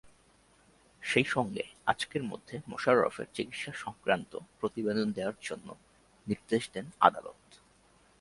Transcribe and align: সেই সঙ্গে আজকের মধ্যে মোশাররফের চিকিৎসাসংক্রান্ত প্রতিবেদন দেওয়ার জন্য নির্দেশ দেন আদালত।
সেই 1.03 1.23
সঙ্গে 1.23 1.63
আজকের 1.85 2.23
মধ্যে 2.23 2.55
মোশাররফের 2.67 3.25
চিকিৎসাসংক্রান্ত 3.33 4.31
প্রতিবেদন 4.59 5.07
দেওয়ার 5.11 5.37
জন্য 5.41 5.67
নির্দেশ 6.27 6.63
দেন 6.73 6.85
আদালত। 6.99 7.41